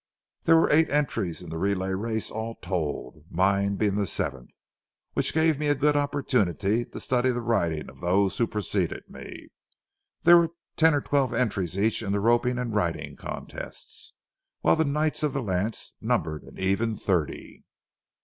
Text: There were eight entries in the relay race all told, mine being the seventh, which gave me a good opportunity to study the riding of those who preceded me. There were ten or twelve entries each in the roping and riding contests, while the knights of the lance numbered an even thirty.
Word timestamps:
There 0.45 0.55
were 0.55 0.71
eight 0.71 0.89
entries 0.89 1.43
in 1.43 1.51
the 1.51 1.59
relay 1.59 1.93
race 1.93 2.31
all 2.31 2.55
told, 2.55 3.23
mine 3.29 3.75
being 3.75 3.93
the 3.97 4.07
seventh, 4.07 4.49
which 5.13 5.31
gave 5.31 5.59
me 5.59 5.67
a 5.67 5.75
good 5.75 5.95
opportunity 5.95 6.85
to 6.85 6.99
study 6.99 7.29
the 7.29 7.43
riding 7.43 7.87
of 7.87 7.99
those 8.01 8.35
who 8.39 8.47
preceded 8.47 9.07
me. 9.07 9.49
There 10.23 10.39
were 10.39 10.53
ten 10.75 10.95
or 10.95 11.01
twelve 11.01 11.35
entries 11.35 11.77
each 11.77 12.01
in 12.01 12.13
the 12.13 12.19
roping 12.19 12.57
and 12.57 12.73
riding 12.73 13.15
contests, 13.15 14.15
while 14.61 14.75
the 14.75 14.85
knights 14.85 15.21
of 15.21 15.33
the 15.33 15.43
lance 15.43 15.93
numbered 16.01 16.41
an 16.45 16.57
even 16.57 16.95
thirty. 16.95 17.63